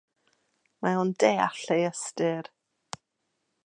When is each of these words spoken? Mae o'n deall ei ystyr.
Mae 0.87 0.97
o'n 1.01 1.13
deall 1.25 1.63
ei 1.77 1.87
ystyr. 1.93 2.53